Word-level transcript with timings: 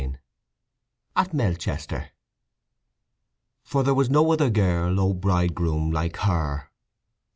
Part 0.01 0.13
Third 0.15 0.19
AT 1.15 1.33
MELCHESTER 1.35 1.97
_"For 3.65 3.83
there 3.83 3.93
was 3.93 4.09
no 4.09 4.31
other 4.33 4.49
girl, 4.49 4.99
O 4.99 5.13
bridegroom, 5.13 5.91
like 5.91 6.17
her!" 6.17 6.71